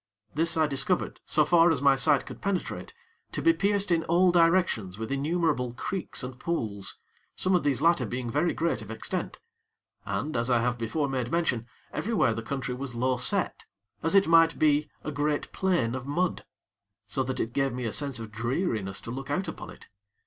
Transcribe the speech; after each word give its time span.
This 0.33 0.57
I 0.57 0.65
discovered, 0.65 1.21
so 1.27 1.45
far 1.45 1.69
as 1.69 1.79
my 1.79 1.95
sight 1.95 2.25
could 2.25 2.41
penetrate, 2.41 2.95
to 3.33 3.39
be 3.39 3.53
pierced 3.53 3.91
in 3.91 4.03
all 4.05 4.31
directions 4.31 4.97
with 4.97 5.11
innumerable 5.11 5.73
creeks 5.73 6.23
and 6.23 6.39
pools, 6.39 6.97
some 7.35 7.53
of 7.53 7.61
these 7.61 7.83
latter 7.83 8.07
being 8.07 8.27
very 8.27 8.51
great 8.51 8.81
of 8.81 8.89
extent; 8.89 9.37
and, 10.03 10.35
as 10.35 10.49
I 10.49 10.59
have 10.59 10.79
before 10.79 11.07
made 11.07 11.29
mention, 11.31 11.67
everywhere 11.93 12.33
the 12.33 12.41
country 12.41 12.73
was 12.73 12.95
low 12.95 13.17
set 13.17 13.65
as 14.01 14.15
it 14.15 14.25
might 14.27 14.57
be 14.57 14.89
a 15.03 15.11
great 15.11 15.51
plain 15.51 15.93
of 15.93 16.07
mud; 16.07 16.45
so 17.05 17.21
that 17.21 17.39
it 17.39 17.53
gave 17.53 17.71
me 17.71 17.85
a 17.85 17.93
sense 17.93 18.17
of 18.17 18.31
dreariness 18.31 19.01
to 19.01 19.11
look 19.11 19.29
out 19.29 19.47
upon 19.47 19.69
it. 19.69 19.87